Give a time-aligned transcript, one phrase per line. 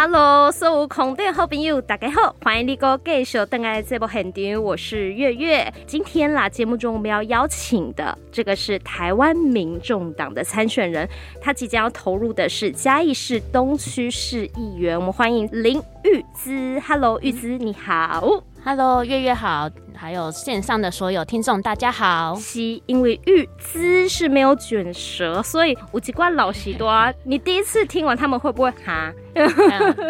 [0.00, 5.74] Hello，所有空中好朋友，大家好，欢迎你哥继续登来这部现场，我是月月。
[5.88, 11.08] 今天啦，节目中我们要邀请的这个是台湾民众党的参选人，
[11.42, 14.96] 他即将要投入的是嘉义市东区市议员。
[14.96, 16.80] 我们欢迎林玉姿。
[16.86, 18.44] Hello，玉姿你好。
[18.64, 19.70] Hello，月月好。
[19.94, 22.36] 还有线上的所有听众，大家好。
[22.36, 26.92] 是因为玉姿是没有卷舌，所以有几关老许多。
[27.24, 29.12] 你第一次听完，他们会不会哈？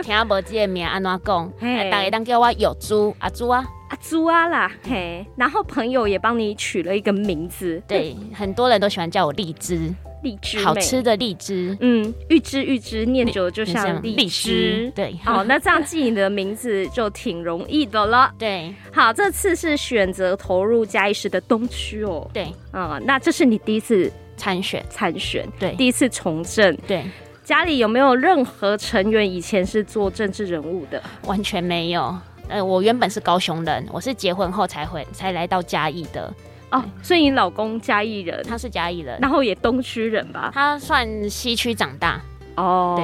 [0.03, 1.51] 听阿伯姐名安怎讲？
[1.91, 4.71] 大家当叫我有猪阿猪啊，阿猪啊啦。
[4.83, 9.91] 嘿，然后朋友也帮你取了一个名字，对，很多人都喜欢叫我荔枝。
[10.23, 27.05] 荔枝，好吃的荔枝，嗯，玉枝玉枝，念久了就像荔枝，对，好，那这样记你的名字就挺容易的了， 对，好，这次是选择投入嘉义市的东区哦，对，啊，那这是你第一次参选，参选，对，第一次从政，对，
[27.45, 31.03] 家里有没有任何成员以前是做政治人物的？
[31.27, 32.17] 完全没有，
[32.49, 36.33] 呃，我原本是高雄人，我是结婚后才回才来到嘉义的。
[36.71, 40.51] 哦，所以你老公嘉义人，他是嘉义人，然后也东区人吧？
[40.53, 42.21] 他算西区长大。
[42.57, 42.95] 哦，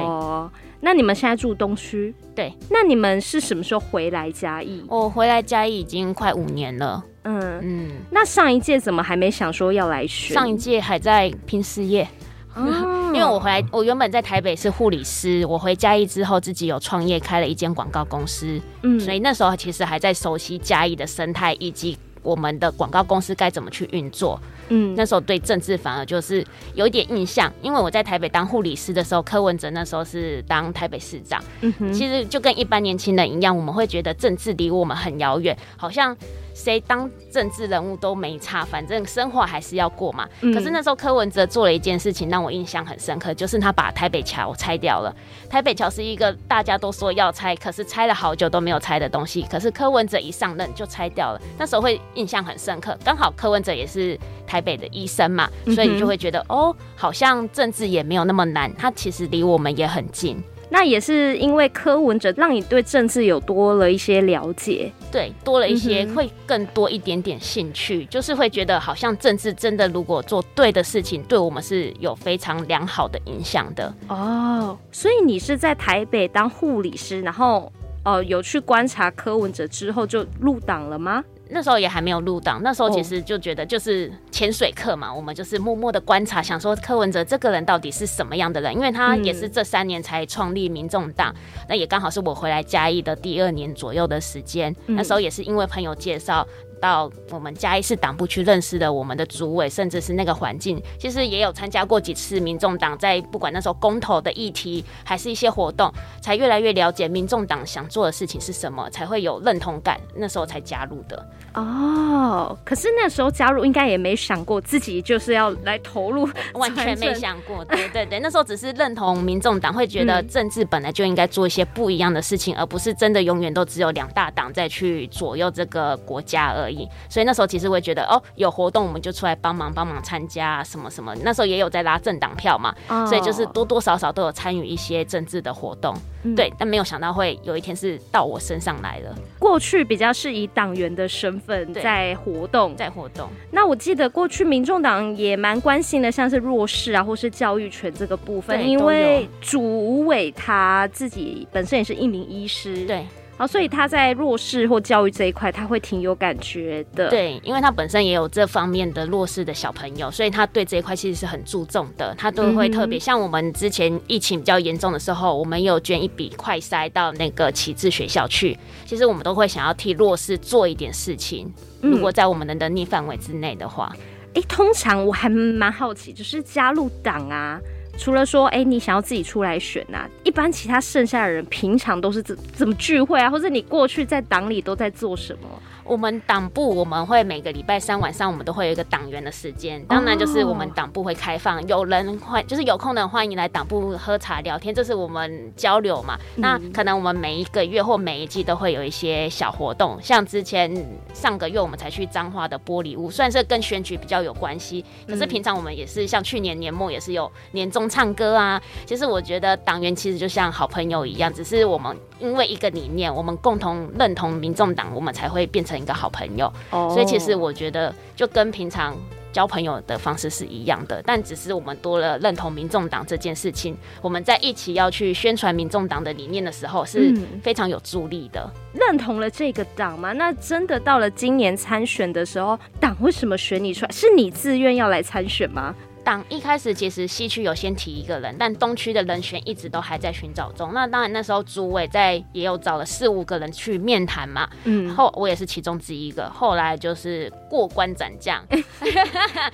[0.51, 2.13] 对，那你们现在住东区？
[2.35, 4.83] 对，那你们是什么时候回来嘉义？
[4.87, 7.03] 我回来嘉义已经快五年了。
[7.23, 10.35] 嗯嗯，那上一届怎么还没想说要来选？
[10.35, 12.07] 上一届还在拼事业。
[12.53, 18.61] 哦， 因为我回来，我原本在台北是护理师，我回嘉义之后自己有创业，开了一间广告公司。
[18.83, 21.97] 嗯，所以那时候其实还在熟悉嘉义的生态以及。
[22.25, 24.37] 我们的广告公司该怎么去运作？
[24.69, 31.41] 嗯，那时候对政治反而就是有一点印象，因为我在台北当护理师的时候，柯文哲那时候是当台北市长。
[31.61, 36.17] 嗯哼，其实就跟一般年轻人一样，我们会觉得政治离我们很遥远，好像。
[36.55, 40.27] 谁当政治人物都没差，反正生活还是要过嘛。
[40.39, 45.13] 嗯、可是那时候柯文哲做了一件事情让我印象很深刻，就是他把台北桥拆掉了。
[45.49, 49.41] 台北桥是一个大家都说要拆，可是拆了好久都没有拆的东西。
[49.51, 52.97] 可是柯文哲一上任就拆掉了，那时候会印象很深刻。
[53.03, 60.41] 刚好柯文哲也是台北的医生嘛，所以你就会觉得、嗯、哦，好像政治也没有那么难，他其实离我们也很近。
[60.69, 73.93] 那也是因为柯文哲让你对政治有多了一些了解，对，多了一些，会更多一点点兴趣，嗯、就是会觉得好像政治真的如果做对的事情，对我们是有非常良好的影响的。
[74.07, 77.71] 哦，所以你是在台北当护理师，然后
[78.03, 81.23] 哦、呃、有去观察柯文哲之后就入党了吗？
[81.49, 91.33] 那时候也还没有入党，那时候其实就觉得就是潜水课嘛，我们就是默默的观察，想说柯文哲这个人到底是什么样的人，因为他也是这三年才创立民众党，
[91.69, 96.47] 那也刚好是我回来嘉义的第二年左右的时间，那时候也是因为朋友介绍。
[96.79, 105.91] 到我们嘉义市党部去认识的我们的主委，甚至是那个环境，其实也有参加过几次民众党在不管那时候公投的议题，还是一些活动，
[106.21, 111.25] 才越来越了解民众党想做的事情是什么，才会有认同感，那时候才加入的。
[111.53, 117.63] 哦，可是那时候加入应该也没想过自己就是要来投入， 完全没想过。
[117.65, 126.87] 对对对，那时候只是认同民众党，会觉得政治本来就应该做一些不一样的事情，嗯、而不是真的永远都只有两大党在去左右这个国家而已。
[127.09, 131.13] 所以那时候其实会觉得哦，有活动我们就出来帮忙帮忙参加什么什么。
[131.23, 135.95] 那时候也有在拉政党票嘛，哦、所以就是多多少少都有参与一些政治的活动。
[136.23, 139.15] 嗯、对，但没有想到会有一天是到我身上来了。
[139.37, 143.29] 过去比较是以党员的身份在活动，在活动。
[143.51, 152.85] 那我记得过去民众党也蛮关心的，像是弱势啊，或是教育权这个部分，因为主委他自己本身也是一名医师。
[152.85, 153.05] 对。
[153.37, 157.09] 好，所以他在弱势或教育这一块，他会挺有感觉的。
[157.09, 162.15] 对，因为他本身也有这方面的弱势的小朋友，所以他对这一块其实是很注重的。
[162.17, 168.57] 他都会特别、嗯、像我们之前疫情比较严重的时候，我们有捐一笔快筛到那个启智学校去。
[168.85, 173.93] 其实我们都会想要替弱势做一点事情，如果在我们的能力范围之内的话。
[174.33, 177.57] 哎、通常我还蛮好奇，就是加入党啊。
[177.97, 183.29] 除了说，哎、你想要自己出来选呐、一般其他剩下的人，平常都是怎怎么聚会啊？
[183.29, 185.47] 或者你过去在党里都在做什么？
[185.85, 189.83] 我们党部我们会每个礼拜三晚上，我们都会有一个党员的时间。
[189.85, 196.17] 当然，就是我们党部会开放，有人欢就是有空的人欢迎来党部喝茶聊天，这是我们交流嘛。
[196.37, 200.75] 那可能我们每一个月或每一季都会有一些小活动，像之前
[201.13, 208.59] 上个月我们才去彰化的玻璃屋，虽然是跟选举比较有关系，可是平常我们也是像去年年末也是有年终唱歌啊。
[208.87, 215.74] 其实我觉得党员其实就像好朋友一样，只是我们因为一个理念，我们共同认同民众党，我们才会变成。
[215.79, 216.91] 一个好朋友，oh.
[216.93, 218.95] 所以其实我觉得就跟平常
[219.31, 227.13] 交朋友的方式是一样的，但只是我们多了认同民众党这件事情，我们在一起要去宣传民众党的理念的时候是
[227.43, 228.49] 非常有助力的。
[228.73, 230.13] 嗯、认同了这个党吗？
[230.13, 233.91] 那真的到了今年参选的时候，党为什么选你出来？
[233.91, 235.75] 是你自愿要来参选吗？
[236.05, 240.71] 党一开始其实西区有先提一个人，但东区的人选一直都还在寻找中。
[240.71, 246.29] 那当然那时候主委在也有找了四五个人去面谈嘛，嗯，后我也是其中之一个。
[246.29, 248.45] 后来就是过关斩将。
[248.49, 248.63] 哎、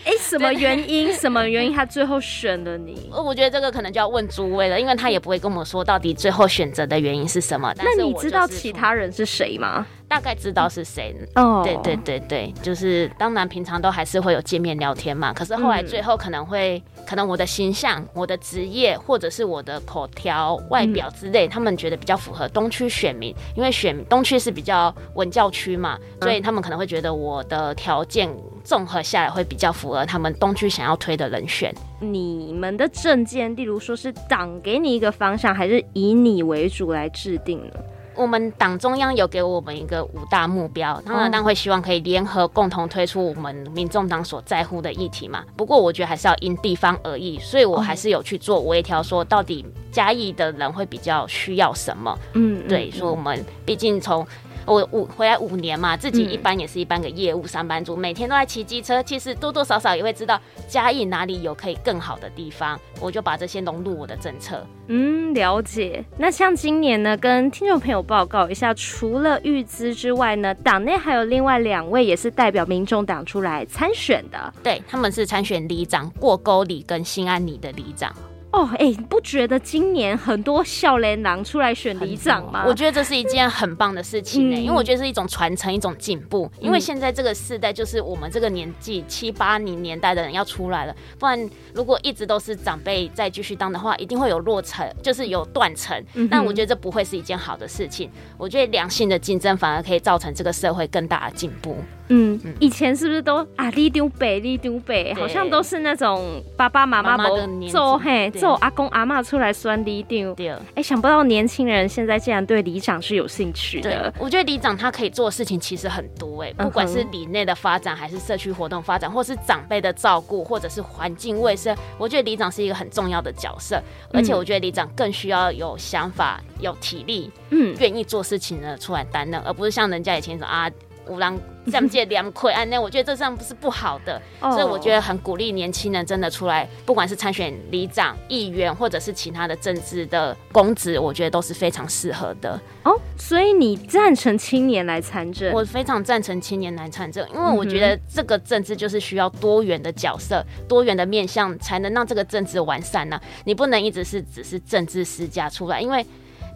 [0.03, 1.12] 欸，什么原因？
[1.15, 3.09] 什么原因他最后选了你？
[3.12, 7.74] 我觉得这个可能就要问主委了，因为他也不会跟我们说到底最后选择的原因是什么。
[7.77, 9.88] 但是那你知道其他人是谁吗？
[10.11, 15.31] 大概知道是谁哦，对对对对，就是当然平常都还是会有见面聊天嘛。
[15.31, 28.29] 可是后来最后可能会，嗯、可能我的形象、我的职业或者是我的口条、外表之类，嗯、他们觉得比较符合东区选民，因为选东区是比较文教区嘛，所以他们可能会觉得我的条件
[28.65, 31.73] 综合下来会比较符合他们东区想要推的人选。
[32.01, 37.75] 你们的证件，例如说是党给你一个方向，还是以你为主来制定呢？
[38.21, 45.44] 我们党中央有给我们一个五大目标，当然，当然会希望可以联合共同推出我们民众党所在乎的议题嘛。
[45.57, 52.18] 不过我觉得还是要因地方而异，所以我还是有去做微调，说到底嘉义的人会比较需要什么。
[52.33, 54.25] 嗯，对，说我们毕竟从。
[54.65, 64.65] 我五回来五年嘛，自己一般也是一般个业务上班族，嗯、每天都在骑机车，其实多多少少也会知道嘉义哪里有可以更好的地方，我就把这些融入我的政策。
[64.87, 66.03] 嗯，了解。
[66.17, 78.13] 那像今年呢，跟听众朋友报告一下，除了玉姿之外呢，党内还有另外两位也是代表民众党出来参选的，对，他们是参选里长过沟里跟新安里的里长。
[78.51, 82.65] 哦，哎、欸，你不觉得今年很多笑脸郎出来选里长吗？
[82.68, 86.51] 我觉得这是一件很棒的事情呢、欸，嗯、因为我觉得是一种传承，一种进步。
[86.59, 95.97] 因为现在这个世代就是我们这个年纪七八零年代的人要出来了，不然如果一直都是长辈再继续当的话，一定会有落成，就是有断层。
[96.15, 98.12] 嗯、但我觉得这不会是一件好的事情。
[98.38, 101.77] 我觉得良性的竞争反而可以造成这个社会更大的进步。
[102.13, 103.69] 嗯，以前是不是都啊？
[103.71, 107.37] 里长伯，里长伯，对好像都是那种爸爸妈妈不
[107.69, 110.33] 做嘿，做阿公阿嬷出来选里丢。
[110.35, 114.13] 对，哎、欸，想不到年轻人现在竟然对里长是有兴趣的。
[114.19, 123.81] 我觉得里长他可以做的事情其实很多哎、欸，不管是里内的发展，还是社区活动发展，或是长辈的照顾，或者是环境卫生，我觉得里长是一个很重要的角色。
[124.11, 130.69] 而且我觉得里长更需要有想法、有体力，嗯，愿意做事情的出来担任，而不是像人家以前说啊。
[131.11, 134.53] 五郎这样借两亏，啊，那我觉得这样不是不好的，oh.
[134.53, 142.53] 所以我觉得很鼓励年轻人真的出来，不管是参选里长、议员，或者是其他的政治的公职，我觉得都是非常适合的。
[142.83, 145.53] 哦，oh, 所以你赞成青年来参政？
[145.53, 153.21] 我非常赞成青年来参政，因为我觉得这个政治就是需要多元的角色、多元的面向，才能让这个政治完善呢、啊。
[153.45, 156.05] 你不能一直是只是政治世家出来，因为。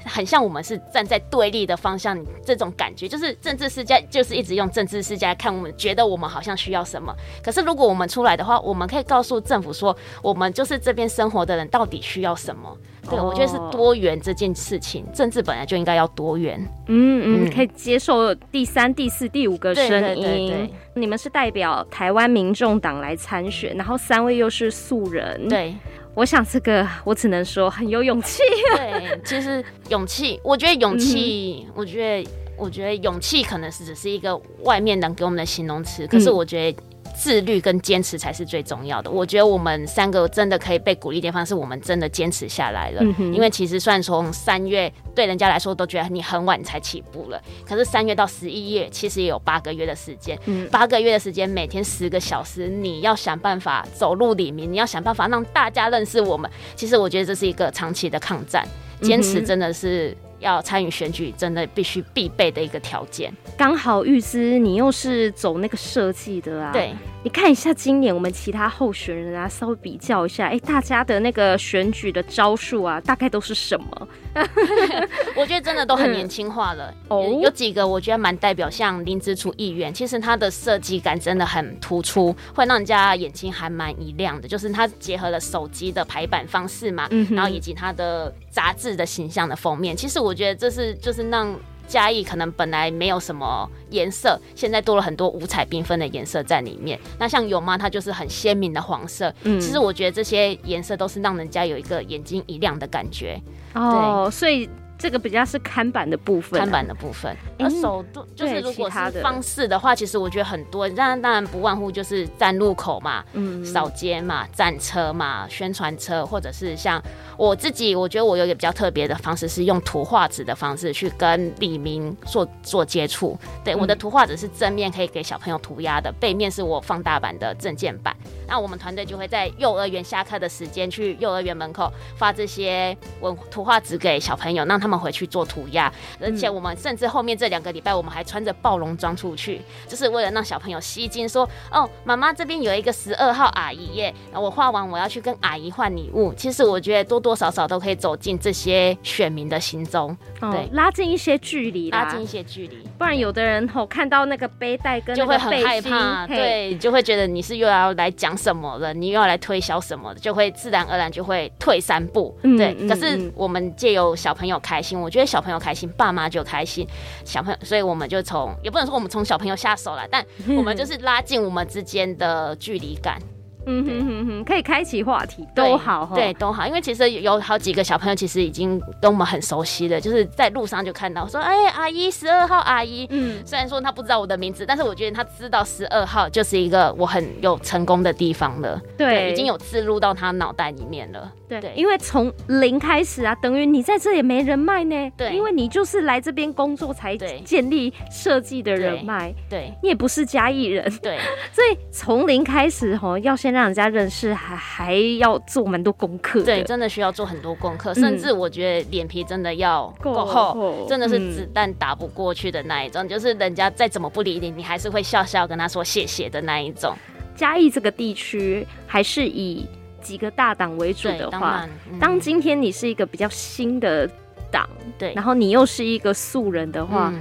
[0.05, 7.13] 很像我们是站在对立的方向，这种感觉就是政治世家，就是一直用政治世家来看我们，觉得我们好像需要什么。
[7.43, 12.77] 可是如果我们出来的话，我们可以告诉政府说，我们就是这边生活的人到底需要什么。
[13.09, 16.59] 对，我觉得是多元这件事情，政治本来就应该要多元。
[16.87, 19.89] 嗯嗯，可以接受第三、第四、第五个声音。
[19.89, 25.47] 对对对对，你们是代表台湾民众党来参选，然后三位又是素人。
[25.47, 25.75] 对。
[26.15, 28.41] 我想这个，我只能说很有勇气。
[28.75, 36.77] 对，其实勇气，我觉得勇气，嗯、我觉得，我觉得勇气可能是只是一个外面能给我们的形容词，可是我觉得。
[37.15, 39.09] 自律跟坚持才是最重要的。
[39.09, 43.01] 我觉得我们三个真的可以被鼓励的地方是我们真的坚持下来了。
[43.17, 50.37] 嗯、因为其实算从三月对人家来说都觉得你很晚才起步了，可是三月到十一月其实也有八个月的时间。
[50.45, 56.49] 嗯、八个月的时间，每天十个小时，你要想办法走入里面，你要想办法让大家认识我们。
[56.75, 58.67] 其实我觉得这是一个长期的抗战，
[59.01, 60.15] 坚持真的是。
[60.39, 63.31] 要参与选举，真的必须必备的一个条件。
[63.57, 66.71] 刚好玉芝，你又是走那个设计的啊？
[66.71, 66.93] 对，
[67.25, 74.07] 你看一下今年我们其他候选人啊，稍微比较一下，哎、欸，大家的那个选举的招数啊，大概都是什么？
[75.35, 76.93] 我觉得真的都很年轻化了。
[77.07, 84.47] 哦、嗯，有几个我觉得蛮代表，像林子楚议员，其实他的设计感真的很突出，会让人家眼睛还蛮一亮的。
[84.47, 96.99] 就是他结合了手机的排版方式嘛，嗯、然后以及他的杂志的形象的封面，其实我觉得这是就是让嘉义可能本来没有什么颜色，现在多了很多五彩缤纷的颜色在里面。
[97.19, 97.77] 那像有妈？
[97.77, 99.33] 它就是很鲜明的黄色。
[99.43, 103.39] 嗯，其实我觉得这些颜色都是让人家有一个眼睛一亮的感觉。
[103.73, 107.35] 哦，对所以这个比较是看板的部分，看板的部分。
[107.59, 117.01] 而手动就是如果是方式的话，其实我觉得很多，当然当然不外乎就是站路口嘛，嗯，扫街嘛，站车嘛，宣传车，或者是像
[117.37, 123.37] 我自己，我觉得我有一个比较特别的方式，是用图画纸的方式去跟李明做做接触。
[123.63, 128.15] 对，我的图画纸是正面可以给小朋友涂鸦的，背面是我放大版的证件版。
[128.47, 135.91] 那我们团队就会在幼儿园下课的时间去幼儿园门口发这些文图画纸给小朋友，让他们回去做涂鸦。
[136.21, 152.77] 而且我们甚至后面这两个礼拜，我们还穿着暴龙装出去，就是为了让小朋友吸睛，说：“哦，妈妈这边有一个十二号阿姨耶，我画完我要去跟阿姨换礼物。”其实我觉得多多少少都可以走进这些选民的心中，对，哦、拉近一些距离，拉近一些距离。
[152.97, 158.35] 不然有的人吼看到那个背带跟就会很害怕，对，就会觉得你是又要来讲。
[158.35, 158.93] 什么了？
[158.93, 162.37] 你又要来推销什么的，就会自然而然就会退三步。
[162.43, 166.87] 嗯、对，可是我们借由小朋友开心，我觉得小朋友开心，爸妈就开心。
[167.23, 170.25] 小朋友，所以我们就从也不能说我们从小朋友下手了，但
[170.57, 173.19] 我们 就是拉近我们之间的距离感。
[173.65, 201.17] 嗯哼哼哼，可以开启话题，都好，对，都好，因为其实有好几个小朋友其实已经跟我们很熟悉的，就是在路上就看到说，哎，阿姨，十二号阿姨，嗯，虽然说他不知道我的名字，但是我觉得他知道十二号就是一个我很有成功的地方了，对，对，已经有植入到他脑袋里面了，对，对，因为从零开始啊，等于你在这也没人脉呢，对，因为你就是来这边工作才建立设计的人脉，对，你也不是嘉义人，对，
[201.51, 206.43] 所以从零开始吼，要先让人家认识，还还要做蛮多功课。
[206.43, 213.07] 对，真的需要做很多功课，甚至我觉得脸皮真的要够厚，真的是子弹打不过去的那一种。
[213.07, 216.93] 就是人家再怎么不理你，你还是会笑笑跟他说谢谢的那一种。
[217.33, 219.65] 嘉义这个地区还是以
[220.01, 221.65] 几个大党为主的话，
[221.99, 224.05] 当今天你是一个比较新的
[224.51, 224.69] 党，
[224.99, 227.13] 对，然后你又是一个素人的话。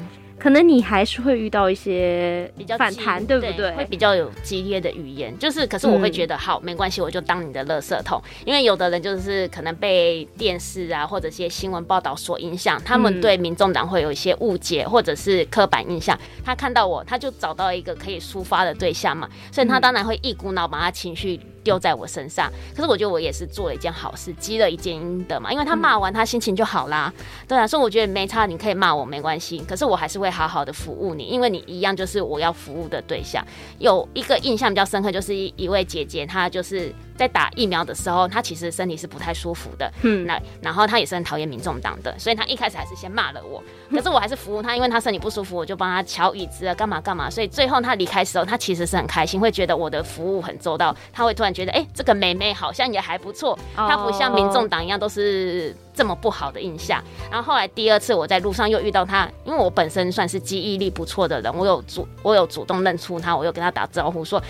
[0.45, 3.73] 可能你还是会遇到一些比较反弹，对不对？
[3.73, 8.23] 会比较有激烈的语言，就是，可是我会觉得、嗯、好，没关系，我就当你的垃圾桶。
[8.45, 16.15] 因为有的人就是可能被电视啊或者一些新闻报道所影响，他们对民众党会有一些误解或者是刻板印象。
[16.45, 25.51] 他看到我，他就找到一个可以抒发的对象嘛，所以他当然会一股脑把他情绪丢在我身上，可是我觉得我也是做了一件好事，积了一件阴德嘛。
[25.53, 27.13] 因为他骂完，他心情就好啦。
[27.49, 33.45] 对啊，所以我觉得没差，你可以骂我没关系，可是我还是会好好的服务你，因为你一样就是我要服务的对象。
[33.79, 36.93] 有一个印象比较深刻，就是一一位姐姐，她就是。
[37.17, 39.91] 在打疫苗的时候，他其实身体是不太舒服的。
[40.03, 43.63] 嗯，那然后他也是很讨厌民众党的，所以他一开始还是先骂了我。
[43.91, 47.31] 可是我还是服务他，因为他身体不舒服，我就帮他敲椅子啊，干嘛干嘛。
[47.31, 50.95] 所以最后他离开的时候，他其实是很开心，会觉得我的服务很周到。
[51.13, 53.59] 他会突然觉得，哎、欸，这个妹妹好像也还不错。
[53.77, 57.03] 他不像民众党一样都是这么不好的印象。
[57.31, 64.43] 然后后来第二次我在路上又遇到他，因为我本身算是记忆力不错的人，我有主我有主动认出他，我又跟他打招呼说。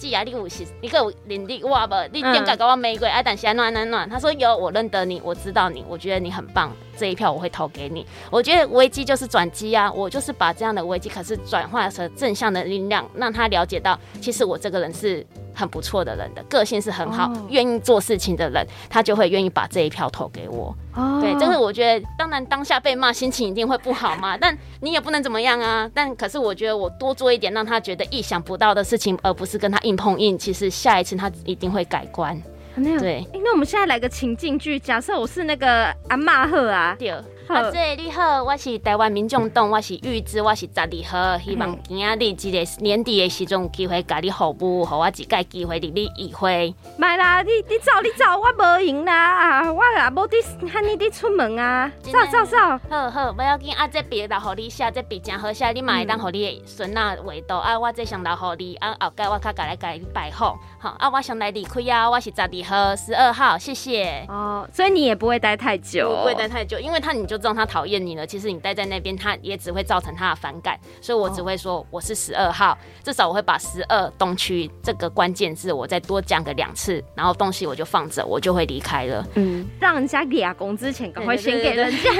[0.00, 1.94] 既然，你有是，你有能力我不？
[2.10, 3.06] 你点解跟我玫瑰？
[3.06, 6.74] 哎，但是安，暖暖暖，他说有，我认得你，我知道你，我觉得你很棒。
[6.96, 8.06] 这一票我会投给你。
[8.30, 15.26] 我觉得危机就是转机啊，我就是把这样的危机可是转化成正向的力量，让他了解到，其实我这个人是
[15.60, 20.74] 很不错的人的，个性是很好，愿意做事情的人，他就会愿意把这一票投给我。
[20.94, 25.88] 哦，对，这是我觉得，当然当下被骂，心情一定会不好嘛，但你也不能怎么样啊。
[25.94, 32.40] 但可是我觉得我多做一点，让他觉得意想不到的事情，而不是跟他硬碰硬，其实下一次他一定会改观。
[32.76, 36.96] 对、欸，那我们现在来个情境剧，假设我是那个阿嬷赫啊。
[36.98, 37.12] 对，
[37.48, 46.72] 阿姐你好，我是台湾民众党，我是玉芝，我是十二号，希望今仔日即个年底的时阵有机会甲你服务，互我一个机会入你议会。
[46.96, 50.36] 买啦，你你走你走，我无闲啦，我也无得
[50.68, 51.90] 喊你伫出门啊。
[52.02, 52.56] 走走走，
[52.88, 60.56] 好好，不要紧，啊，这笔留互你写，这笔真好写，你嘛会当互你的孙仔画图啊，我这上留互你，啊后盖我较甲来甲你拜访。
[60.78, 64.24] 好啊，我想来离开啊，我是十二号，十二号，谢谢。
[64.28, 68.26] 哦，所以你也不会待太久，不会待太久，因为他你就知道他讨厌你了。
[68.26, 70.78] 其实你待在那边，他也只会造成他的反感。
[71.00, 79.26] 所以我只会说我是十二号，至少我会把十二东区这个关键字我再多讲个两次，然后东西我就放着，我就会离开了。
[79.34, 82.10] 嗯，让人家给阿公之前赶快先给人家。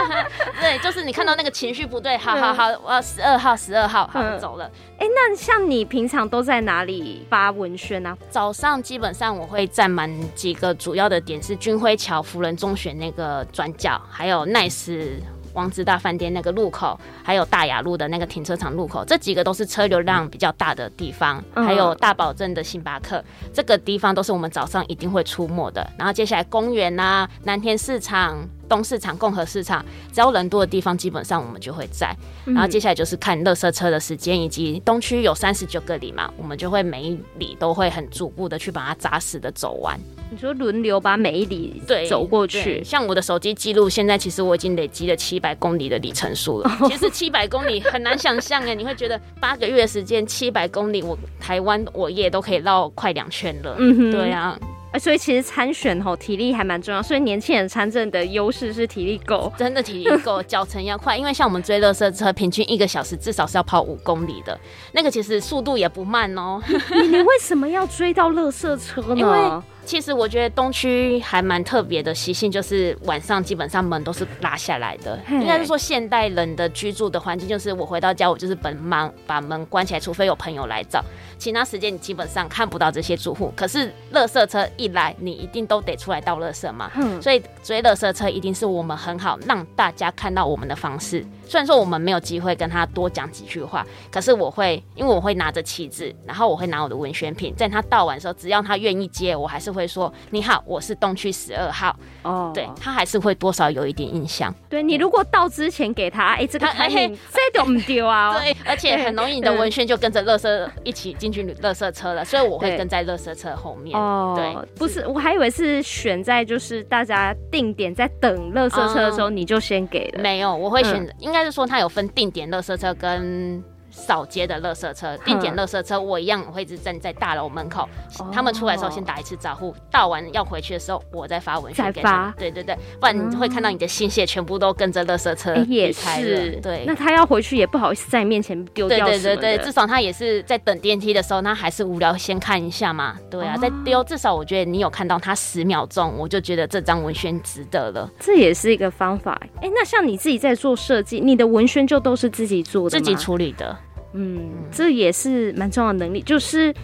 [0.60, 4.70] 对，就是你看到那个情绪不对，好好好，我要十二号，十二号，好，我走了。
[4.98, 8.16] 哎、欸，那像你平常都在哪里发文宣啊？
[8.30, 15.08] 早上基本上我会站满几个主要的点，是军辉桥福仁中学那个转角，还有奈斯
[15.52, 21.42] 王子大饭店那个路口，还有大雅路的那个停车场路口，这几个都是车流量比较大的地方。
[21.54, 25.88] 嗯、还有大堡镇的星巴克，这个地方都是我们早上一定会出没的。
[25.96, 28.36] 然后接下来公园啊，南田市场。
[28.68, 32.14] 东市场、共和市场，只要人多的地方，基本上我们就会在。
[32.44, 39.98] 然后接下来就是看乐色车的时间，以及东区有三十九个里嘛，我们就会每一里都会很逐步的去把它扎实的走完。
[40.30, 46.70] 你说轮流把每一里对走过去，像我的手机记录，现在其实我已经累积了七百公里的里程数了。
[46.86, 53.76] 其实七百公里很难想象哎， 你会觉得八个月的时间七百公里，我台湾我也都可以绕快两圈了。
[53.78, 54.58] 嗯哼，对啊。
[54.98, 61.16] 所以其实参选吼体力还蛮重要，所以年轻人参政的优势是体力够，真的体力够， 脚程要快。
[61.16, 64.58] 因为像我们追垃圾车，平均一个小时至少是要跑五公里的，
[64.92, 66.60] 那个其实速度也不慢哦。
[66.68, 69.14] 你你为什么要追到垃圾车呢？
[69.18, 75.18] 因为其实我觉得东区还蛮特别的习性，就是晚上基本上门都是拉下来的。
[75.30, 81.02] 应该是说现代人的居住的环境，就是我回到家，我就是本忙把门关起来，除非有朋友来找，
[81.38, 83.50] 其他时间你基本上看不到这些住户。
[83.56, 86.92] 可是垃圾车一来，你一定都得出来倒垃圾嘛。
[87.22, 91.24] 所以追垃圾车一定是我们很好让大家看到我们的方式。
[91.48, 101.96] 虽然说我们没有机会跟他多讲几句话，可是我会，因为我会拿着旗帜，然后我会拿我的文宣品，在他倒完的时候，只要他愿意接，我还是会说你好，我是东区十二号。
[102.22, 104.54] 哦，对，他还是会多少有一点印象。
[104.68, 108.36] 对，你如果到之前给他，哎、欸，这个产品这都唔丢啊。
[108.38, 113.98] 对，而且很容易你的文宣就跟着垃圾一起进去垃圾车了，所以我会跟在垃圾车后面。
[113.98, 120.22] 哦，对，不是，我还以为是选在就是大家定点在等垃圾车的时候，你就先给了。
[120.22, 121.37] 没有，我会选择应该。
[121.38, 123.62] 但是说，它有分定点垃圾车跟。
[123.98, 127.88] 扫街的垃圾车，定点垃圾车，我一样会一直站在大楼门口。
[128.32, 132.34] 他们出来的时候先打一次招呼，倒完要回去的时候，我再发文宣给他们。
[132.38, 136.60] 对对对，不然你会看到你的心血全部都跟着垃圾车也开了。
[136.62, 139.06] 对，那他要回去也不好意思在面前丢掉。
[139.06, 143.16] 对对对对，至少他也是在等电梯的时候，他还是无聊先看一下嘛。
[143.28, 148.08] 对啊，在丢，至少我觉得你有看到他十秒钟，我就觉得这张文宣值得了。
[148.20, 149.40] 这也是一个方法。
[149.60, 153.76] 哎，那像你自己在做设计，你的文宣就都是自己做的，自己处理的。
[154.12, 156.74] 嗯，这也是蛮重要的能力，就是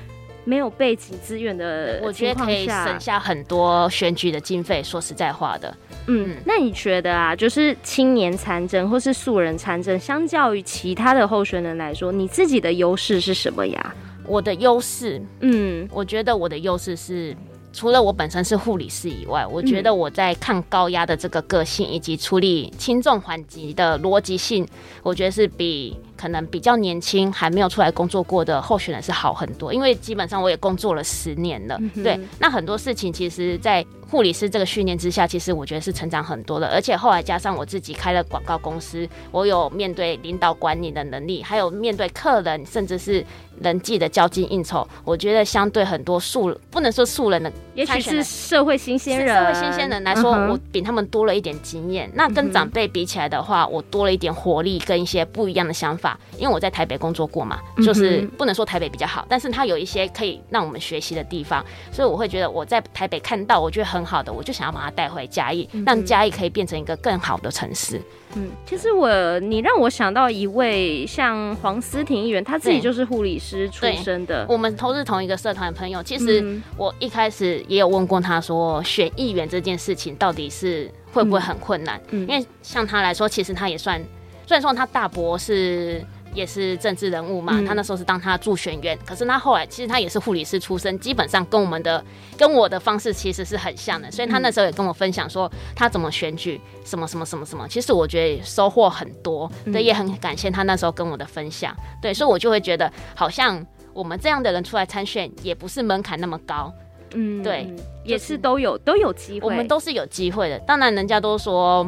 [0.44, 4.82] 没有背景资源的，我觉得可以省下很多选举的经费。
[4.82, 5.74] 说实在话的，
[6.06, 13.94] 嗯，那你觉得啊，就是青年参政或是素人参政，相较于其他的候选人来说，你自己的优势是什么呀？
[14.26, 17.36] 我的优势，嗯，我觉得我的优势是。
[17.76, 24.64] 除了我本身是护理师以外，我觉得我在抗高压的这个个性以及处理轻重缓急的逻辑性，
[25.02, 29.72] 我觉得是比可能比较年轻还没有出来工作过的候选人是好很多。
[29.72, 36.68] 因为基本上我也工作了十年了，对，那很多事情其实，在护理师这个训练之下，其实我觉得是成长很多的。
[36.68, 43.24] 而且后来加上我自己开了广告公司，我有面对领导管理的能力，还有面对客人，甚至是。
[43.62, 52.10] 人际的交际应酬，我觉得相对很多素不能说素人的，也许是社会新鲜人，社会新鲜人来说，我比他们多了一点经验。
[52.14, 56.03] 那跟长辈比起来的话，我多了一点活力跟一些不一样的想法。
[56.38, 68.00] 因为我在台北工作过嘛，就是不能说台北比较好，但是它有一些可以让我们学习的地方，所以我会觉得我在台北看到我觉得很好的，我就想要把它带回嘉义，让嘉义可以变成一个更好的城市。
[68.36, 74.44] 嗯，其实我你让我想到一位像黄思婷议员，他自己就是护理师出身的。
[74.48, 76.02] 我们都是同一个社团的朋友。
[76.02, 82.00] 其实我一开始也有问过他说，选议员这件事情到底是会不会很困难？
[82.10, 84.04] 嗯，因为像他来说，其实他也算，
[84.46, 86.04] 虽然说他大伯是。
[86.34, 92.04] 也是政治人物嘛，他那时候是当他助选员，可是他后来其实他也是护理师出身，基本上跟我们的
[92.36, 106.74] 跟我的方式其实是很像的，所以他那时候也跟我分享说他怎么选举，什么什么什么什么，其实我觉得收获很多，对，也很感谢他那时候跟我的分享，对，所以我就会觉得好像我们这样的人出来参选也不是门槛那么高，
[107.12, 111.86] 嗯，对，也是都有都有机会，我们都是有机会的，当然人家都说。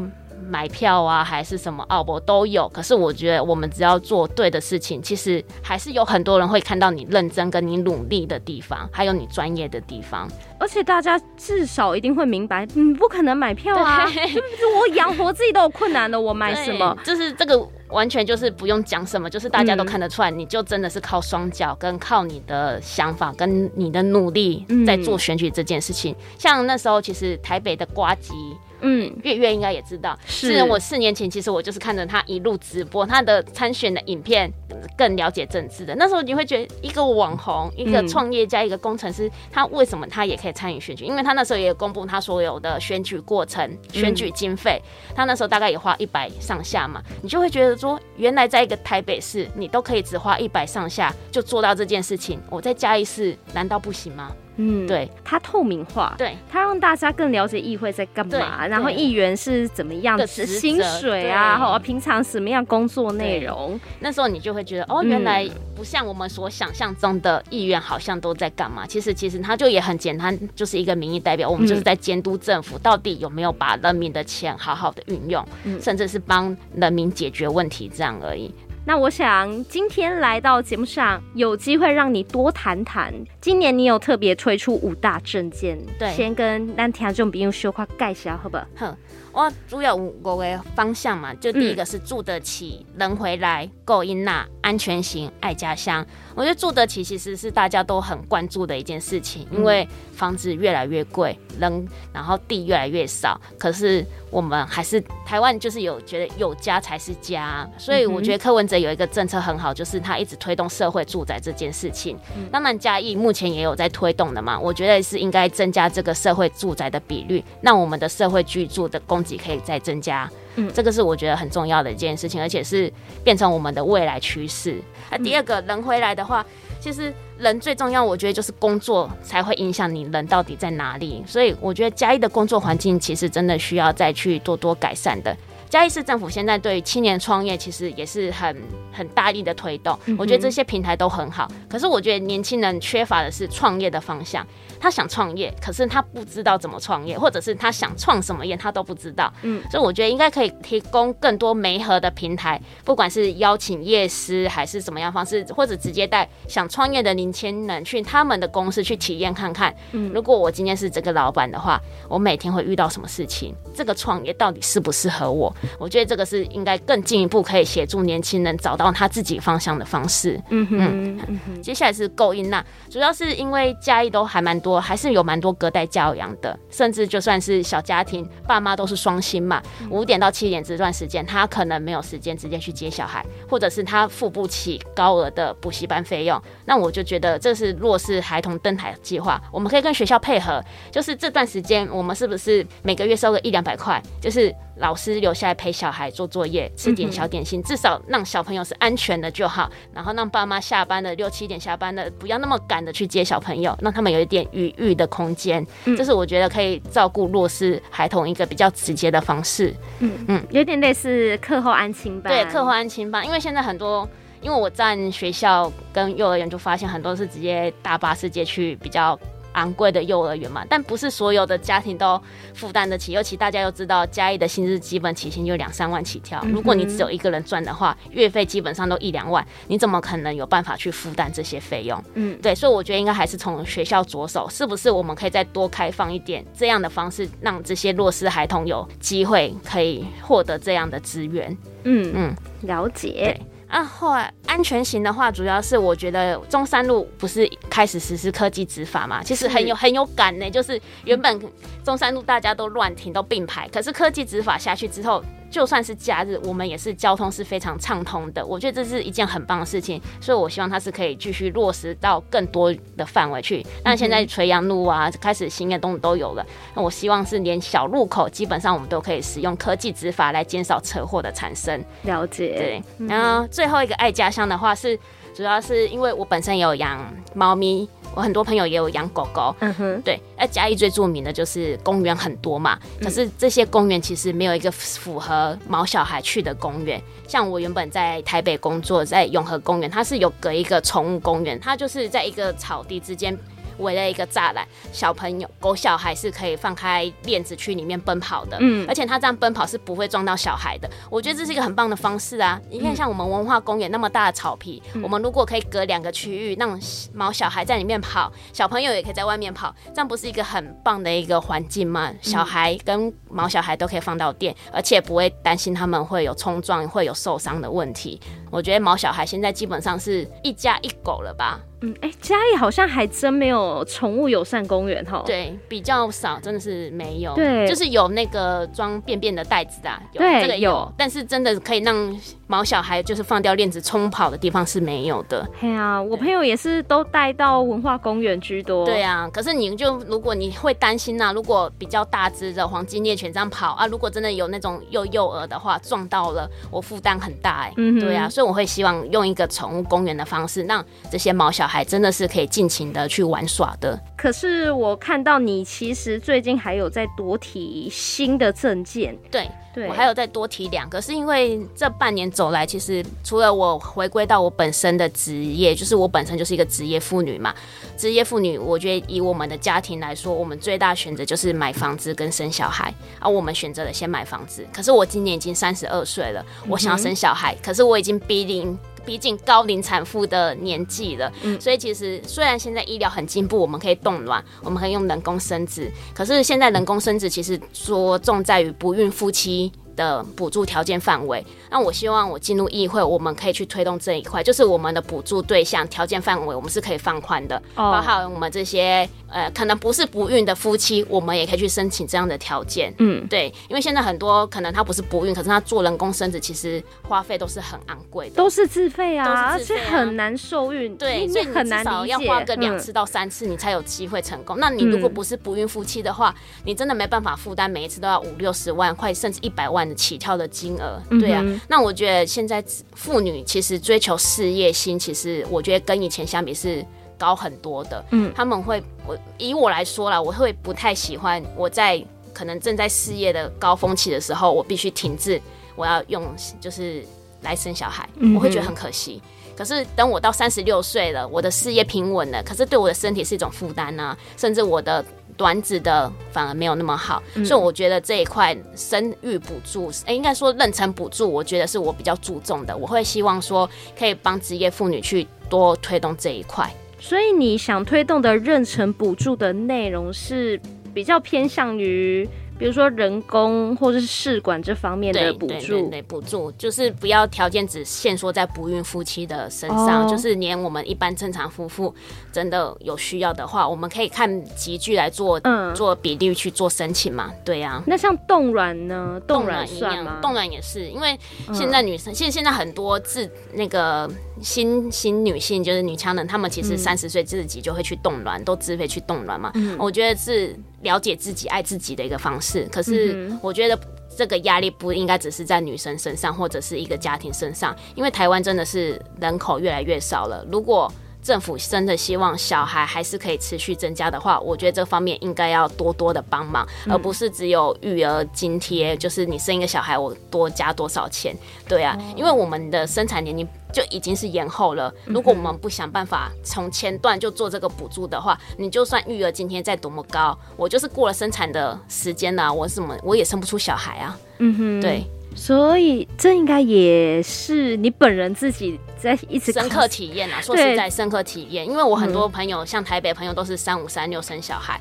[0.48, 2.68] 买票啊，还是什么奥博都有。
[2.68, 10.28] 可是我觉得，我们只要做对的事情，其实还是有很多人会看到你认真跟你努力的地方，还有你专业的地方。
[10.58, 14.06] 而且大家至少一定会明白，你不可能买票啊！
[14.10, 16.96] 对我养活自己都有困难的，我买什么？
[17.04, 26.14] 就是这个完全就是不用讲什么，就是大家都看得出来，你就真的是靠双脚，跟靠你的想法，跟你的努力在做选举这件事情。
[26.14, 28.32] 嗯、像那时候，其实台北的瓜吉。
[28.80, 34.50] 嗯，月月应该也知道，是我四年前，其实我就是看着他一路直播他的参选的影片，
[34.96, 35.94] 更了解政治的。
[35.96, 41.04] 那时候你会觉得，一个网红，一个创业家，一个工程师，他为什么他也可以参与选举？
[41.04, 44.80] 因为他那时候也公布他所有的选举过程、选举经费，
[45.14, 47.02] 他那时候大概也花一百上下嘛。
[47.22, 54.30] 你就会觉得说，原来在一个台北市，你都可以只花一百上下就做到这件事情，我在嘉义市难道不行吗？
[54.56, 63.78] 嗯，对，它透明化，对，它让大家更了解议会在干嘛，然后议员是怎么样的薪水啊，或平常什么样工作内容。
[64.00, 68.86] 那时候你就会觉得，哦，原来不像我们所想象中的议员好像都在干嘛。
[68.86, 75.46] 其实，其实他就也很简单，就是一个民意代表，我们就是在监督政府到底有没有把人民的钱好好的运用，
[75.80, 78.52] 甚至是帮人民解决问题这样而已。
[78.88, 83.12] 那我想今天来到节目上，有机会让你多谈谈。
[83.40, 88.64] 今年你有特别推出五大证件，对，先跟咱听众朋友说话介绍好不好？
[88.76, 88.96] 好，
[89.36, 96.04] 我主要五个方向嘛，就第一个是住得起，嗯、人回来，够音纳，安全型，爱家乡。
[96.34, 104.06] 我觉得住得起其实是大家都很关注的一件事情，因为房子越来越贵，人然后地越来越少，可是。
[104.28, 112.18] 我们还是台湾，就是有觉得有家才是家，所以我觉得柯文哲有一个政策很好，就是他一直推动社会住宅这件事情。
[112.50, 120.30] 当然嘉义目前也有在推动的嘛，我觉得是应该增加这个社会住宅的比率，让我们的社会居住的供给可以再增加。
[120.54, 122.92] 嗯，这个是我觉得很重要的一件事情，而且是
[123.24, 124.80] 变成我们的未来趋势。
[125.10, 126.44] 那第二个人回来的话。
[126.78, 131.24] 其实人最重要，我觉得就是工作才会影响你人到底在哪里。
[131.26, 135.36] 所以我觉得嘉义的工作环境其实真的需要再去多多改善的。
[135.76, 138.56] 嘉义市政府现在对青年创业其实也是很
[138.90, 141.46] 很大力的推动，我觉得这些平台都很好。
[141.68, 144.46] 可是我觉得年轻人缺乏的是创业的方向。
[144.78, 149.30] 他想创业，可是他不知道怎么创业，或者是他想创什么业，他都不知道。
[149.42, 159.74] 嗯，所以我觉得应该可以提供更多媒合的平台，不管是邀请业师还是怎么样方式，或者直接带想创业的年轻人去他们的公司去体验看看。
[159.92, 163.54] 嗯，如果我今天是这个老板的话，我每天会遇到什么事情？
[163.74, 165.54] 这个创业到底适不适合我？
[165.78, 170.40] 我觉得这个是应该更进一步可以协助年轻人找到他自己方向的方式。
[170.50, 174.80] 嗯哼，嗯，接下来是够音纳，主要是因为家义都还蛮多。
[174.80, 194.54] 还是有蛮多隔代教养的，甚至就算是小家庭，爸妈都是双薪嘛，五点到七点这段时间，他可能没有时间直接去接小孩，或者是他付不起高额的补习班费用，那我就觉得这是弱势孩童登台计划，我们可以跟学校配合，就是这段时间我们是不是每个月收个一两百块，就是。
[194.76, 199.70] 老师留下来陪小孩做作业，吃点小点心，至少让小朋友是安全的就好。
[199.92, 205.66] 然后让爸妈下班的六七点下班的，不要那么赶的去接小朋友，让他们有一点余裕的空间。
[205.96, 209.74] 这是我觉得可以照顾弱势孩童一个比较直接的方式。
[210.00, 212.32] 嗯嗯，有点类似课后安亲班。
[212.32, 214.08] 对，课后安亲班，因为现在很多，
[214.42, 219.18] 因为我在学校跟幼儿园就发现很多是直接大巴士接去比较。
[219.56, 222.20] 昂贵的幼儿园嘛，但不是所有的家庭都
[222.54, 223.12] 负担得起。
[223.12, 226.42] 尤其大家又知道，嘉义的薪资基本起薪就两三万起跳。
[226.52, 232.02] 如果你只有一个人赚的话，月费基本上都一两万，你怎么可能有办法去负担这些费用？
[232.14, 241.56] 嗯，对，所以我觉得应该还是从学校着手，是不是我们可以再多开放一点这样的方式，让这些弱势孩童有机会可以获得这样的资源？
[241.84, 243.40] 嗯嗯，了解。
[243.68, 250.50] 啊，后来安全型的话，主要是我觉得中山路不是开始实施科技执法嘛，其实很有很有感呢。
[250.50, 251.38] 就是原本
[251.84, 255.22] 中山路大家都乱停都并排，可是科技执法下去之后。
[255.48, 258.44] 就算是假日，我们也是交通是非常畅通的。
[258.44, 263.64] 我觉得这是一件很棒的事情，所以我希望它是可以继续落实到更多的范围去。
[263.84, 266.44] 那现在垂杨路啊，开始新的东都有了。
[266.74, 271.82] 那我希望是连小路口，基本上我们都可以使用科技执法来减少车祸的产生。
[272.02, 272.82] 了解。
[272.98, 273.06] 对。
[273.06, 274.98] 然后最后一个爱家乡的话是，
[275.34, 277.00] 主要是因为我本身也有养
[277.34, 277.88] 猫咪。
[278.14, 280.18] 我很多朋友也有养狗狗，嗯哼，对。
[280.38, 286.98] 那嘉义最著名的就是公园很多嘛，可是这些公园其实没有一个符合毛小孩去的公园。
[287.28, 293.38] 像我原本在台北工作，在永和公园，它是有隔一个宠物公园，它就是在一个草地之间。
[293.78, 300.88] 围了一个栅栏，小朋友狗小孩是可以放开链子去里面奔跑的，嗯，而且他这样奔跑是不会撞到小孩的。
[301.10, 302.60] 我觉得这是一个很棒的方式啊！
[302.70, 306.78] 你看，像我们文化公园那么大的草皮，嗯、我们如果可以隔两个区域，让
[307.12, 312.12] 毛小孩在里面跑，小朋友也可以在外面跑，这样不是一个很棒的一个环境吗？
[312.22, 318.20] 小孩跟毛小孩都可以放到电，而且不会担心他们会有冲撞、会有受伤的问题。
[318.50, 321.60] 我觉得毛小孩现在基本上是一家一狗了吧？
[321.82, 325.22] 嗯，哎、欸，嘉义好像还真没有宠物友善公园哈。
[325.26, 327.34] 对，比较少，真的是没有。
[327.34, 332.16] 对，就是有那个装便便的袋子的，有对，这个有，有，但是真的可以让。
[332.48, 335.44] 毛小孩就是放掉链子冲跑的地方是没有的。
[335.60, 338.86] 对啊，我朋友也是都带到文化公园居多。
[338.86, 347.74] 对啊，可是你就如果你会担心呐、啊，如果比较大只的黄金猎犬这样跑啊，如果真的有那种幼幼儿的话撞到了，我负担很大哎、欸。
[347.78, 354.00] 嗯，对啊，所以我会希望用一个宠物公园的方式，让这些毛小小孩真的是可以尽情的去玩耍的。
[354.16, 359.50] 可是我看到你其实最近还有在多提新的证件，对。
[359.74, 367.54] 对我还有再多提两个，是因为这半年走来，其实除了我回归到我本身的职业，就是我本身就是一个职业妇女嘛。
[367.94, 374.66] 职业妇女，我觉得以我们的家庭来说，我们最大选择就是买房子跟生小孩，而我们选择了先买房子。
[374.72, 378.78] 可是我今年已经三十二岁了，我想要生小孩，嗯、可是我已经逼临。
[379.06, 402.94] 毕竟高龄产妇的年纪了，嗯，所以其实虽然现在医疗很进步，我们可以冻卵，我们可以用人工生殖，可是现在人工生殖其实着重在于不孕夫妻的补助条件范围，那我希望我进入议会，我们可以去推动这一块，就是我们的补助对象条件范围，我们是可以放宽的，包含我们这些呃可能不是不孕的夫妻，我们也可以去申请这样的条件。
[402.98, 414.58] 嗯，对，因为现在很多可能他不是不孕，可是他做人工生殖，其实花费都是很昂贵的，都是自费啊，而且很难受孕，对，所以很难，至少要花个两次到三次，你才有机会成功。
[414.58, 419.85] 那你如果不是不孕夫妻的话，你真的没办法负担每一次都要五六十万块，甚至一百万。
[419.94, 426.84] 起跳的金额，对啊，嗯、那我觉得现在妇女其实追求事业心，其实我觉得跟以前相比是
[427.18, 428.04] 高很多的。
[428.10, 435.40] 嗯，他们会，我以我来说啦，我会不太喜欢我在可能正在事业的高峰期的时候，我必须停滞，
[435.74, 436.24] 我要用
[436.60, 437.04] 就是
[437.42, 439.22] 来生小孩，我会觉得很可惜。
[439.24, 445.04] 嗯、可是等我到三十六岁了，我的事业平稳了，可是对我的身体是一种负担啊，甚至我的。
[445.36, 452.76] 短子的反而没有那么好，嗯、所以我觉得这一块生育补助，哎、欸，应该说妊娠补助，我觉得是我比较注重的。
[452.76, 453.68] 我会希望说
[453.98, 456.68] 可以帮职业妇女去多推动这一块。
[456.98, 460.60] 所以你想推动的妊娠补助的内容是
[460.94, 462.28] 比较偏向于。
[462.58, 471.94] 比如说人工或者是试管这方面的补助，对对对，补助就是不要条件只限缩在不孕夫妻的身上，哦、就是连我们一般正常夫妇
[472.32, 477.82] 真的有需要的话，我们可以看集聚来做，嗯，做比例去做申请嘛，对呀、啊。
[477.86, 479.20] 那像冻卵呢？
[479.26, 480.18] 冻卵一样吗？
[480.22, 481.18] 冻卵也是，因为
[481.52, 489.50] 现在女生，现、嗯、现在很多自那个新新女性就是女强人，她们其实三十岁自己就会去冻卵，嗯、都自费去冻卵嘛。
[489.54, 490.56] 嗯，我觉得是。
[490.82, 493.76] 了解自己、爱自己的一个方式，可是我觉得
[494.16, 500.46] 这个压力不应该只是在女生身上，或者是一个家庭身上，因为台湾真的是人口越来越少了。
[500.48, 500.92] 如果
[501.26, 511.36] 政府真的希望小孩还是可以持续增加的话，我觉得这方面应该要多多的帮忙，嗯、而不是只有育儿津贴，就是你生一个小孩我多加多少钱。
[511.66, 514.94] 对啊，哦、因为我们的生产年龄就已经是延后了。
[515.04, 524.16] 如果我们不想办法从前段就做这个补助的话，你就算育儿津贴再多么高，我就是过了生产的时间呢，我怎么我也生不出小孩啊？
[524.38, 525.04] 嗯哼，对。
[525.34, 530.40] 所以这应该也是你本人自己在一直深刻体验啊。
[530.40, 534.80] 说实在，深刻体验，因为我很多朋友，像台北朋友，都是三五三六生小孩。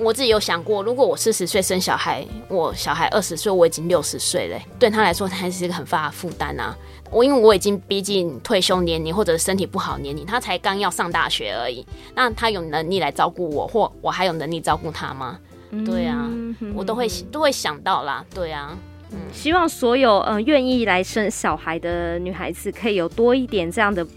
[0.00, 6.76] 我自己有想过，如果我四十岁生小孩，我小孩二十岁，我已经六十岁了，对他来说，他还是一个很大的负担啊。
[7.10, 11.84] 我因为我已经逼近退休年龄，或者身体不好年龄，他才刚要上大学而已。
[12.14, 15.38] 那他有能力来照顾我，或我还有能力照顾他吗？
[15.84, 16.30] 对啊，
[16.74, 18.24] 我都会都会想到啦。
[18.32, 18.78] 对啊。
[19.12, 24.10] 嗯，希望所有嗯愿意来生小孩的女孩子可以有多一点这样的补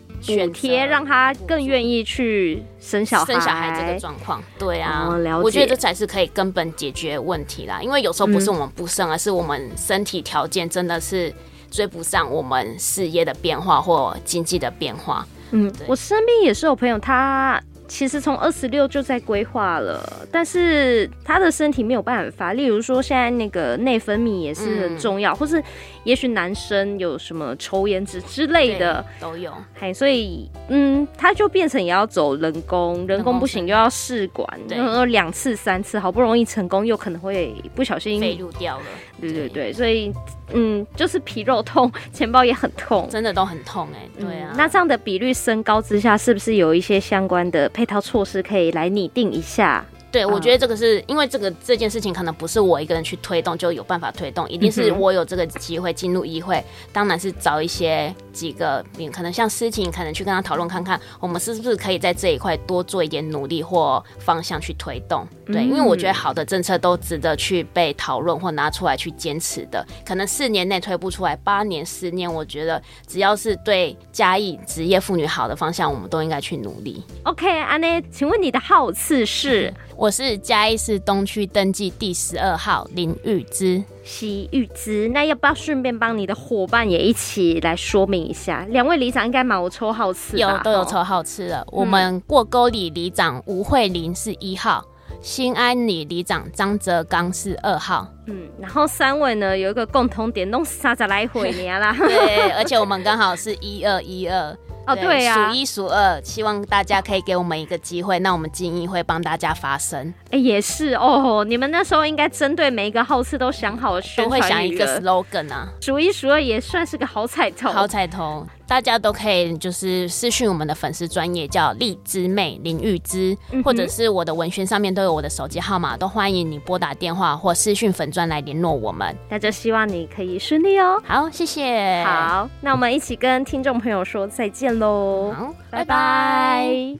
[0.53, 3.33] 贴，让她更愿意去生小孩。
[3.33, 5.43] 生小孩这个状况，对啊，嗯，了解。
[5.43, 7.79] 我觉得这才是可以根本解决问题啦。
[7.81, 11.33] 因为有时候不是我们不生，嗯，而是我们身体条件真的是
[11.69, 15.25] 追不上我们事业的变化或经济的变化。
[15.51, 17.61] 嗯，对我身边也是有朋友，他。
[17.91, 20.01] 其实从二十六就在规划了，
[20.31, 22.53] 但是他的身体没有办法。
[22.53, 25.61] 例如说，现在那个内分泌也是很重要，嗯、或是
[26.05, 29.53] 也许男生有什么抽烟之之类的都有。
[29.77, 38.83] 嘿，所以嗯，他就变成也要走人工，人工不行又要试管，然后两次三次，好不容易成功，又可能会不小心废路掉了。
[39.19, 40.13] 对对对，所以。
[40.53, 44.25] 嗯，就是皮肉痛， 钱包也很痛，真的都很痛哎、欸。
[44.25, 49.85] 对啊、嗯，那这样的比率升高之下，是不是有一些相关的配套措施可以来拟定一下？
[50.11, 65.25] 对，我觉得这个是因为这个这件事情可能不是我一个人去推动就有办法推动，一定是我有这个机会进入议会，当然是找一些几个，可能像诗婷，可能去跟他讨论看看，我们是不是可以在这一块多做一点努力或方向去推动。
[65.45, 77.03] 对，因为我觉得好的政策都值得去被讨论或拿出来去坚持的，可能四年内推不出来，八年、十年，我觉得只要是对嘉义职业妇女好的方向，我们都应该去努力。
[77.23, 79.73] OK，安内，请问你的好次是？
[80.01, 85.07] 我是嘉义市东区登记第十二号林玉芝，西玉芝。
[85.09, 88.65] 那要不要顺便帮你的伙伴也一起来说明一下？
[88.71, 91.63] 两位里长应该蛮有抽号次，有都有抽号吃的。
[91.69, 94.83] 我们过沟里里长吴慧玲是一号，
[95.21, 98.07] 新安里里长张泽刚是二号。
[98.25, 101.95] 嗯，然后三位呢有一个共同点，弄啥子来回你 啦？
[101.95, 104.57] 对，而且我们刚好是一二一二。
[104.91, 110.13] 哦，对呀，数一数二，希望大家可以给我们一个机会，那我们精英会帮大家发声。
[110.31, 115.69] 哎，也是哦，你们那时候应该针对每一个好事都想好了宣传，都会想一个 slogan 啊。
[115.81, 129.15] 数一数二也算是个好彩头，好彩头，大家都可以就是私讯我们的粉丝专业叫荔枝妹林玉芝，嗯、或者是我的文宣上面都有我的手机号码，都欢迎你拨打电话或私讯粉专来联络我们。
[129.29, 131.01] 那就希望你可以顺利哦。
[131.05, 132.03] 好，谢谢。
[132.05, 135.33] 好，那我们一起跟听众朋友说再见喽。
[135.37, 135.85] 好，拜拜。
[135.85, 136.99] 拜拜。